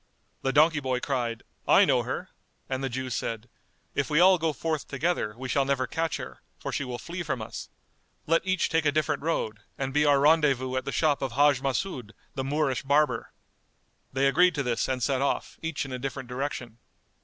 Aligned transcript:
The 0.41 0.51
donkey 0.51 0.79
boy 0.79 0.99
cried, 0.99 1.43
"I 1.67 1.85
know 1.85 2.01
her;" 2.01 2.31
and 2.67 2.83
the 2.83 2.89
Jew 2.89 3.11
said, 3.11 3.47
"If 3.93 4.09
we 4.09 4.19
all 4.19 4.39
go 4.39 4.51
forth 4.51 4.87
together, 4.87 5.35
we 5.37 5.47
shall 5.47 5.63
never 5.63 5.85
catch 5.85 6.17
her; 6.17 6.41
for 6.57 6.71
she 6.71 6.83
will 6.83 6.97
flee 6.97 7.21
from 7.21 7.39
us. 7.39 7.69
Let 8.25 8.41
each 8.43 8.67
take 8.69 8.87
a 8.87 8.91
different 8.91 9.21
road, 9.21 9.59
and 9.77 9.93
be 9.93 10.03
our 10.03 10.19
rendezvous 10.19 10.75
at 10.75 10.85
the 10.85 10.91
shop 10.91 11.21
of 11.21 11.33
Hajj 11.33 11.61
Mas'úd, 11.61 12.13
the 12.33 12.43
Moorish 12.43 12.81
barber." 12.81 13.31
They 14.11 14.27
agreed 14.27 14.55
to 14.55 14.63
this 14.63 14.87
and 14.87 15.03
set 15.03 15.21
off, 15.21 15.59
each 15.61 15.85
in 15.85 15.91
a 15.91 15.99
different 15.99 16.27
direction. 16.29 16.79